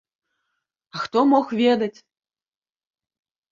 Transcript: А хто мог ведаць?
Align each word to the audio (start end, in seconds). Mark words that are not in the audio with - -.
А 0.97 1.01
хто 1.03 1.19
мог 1.35 1.45
ведаць? 1.61 1.99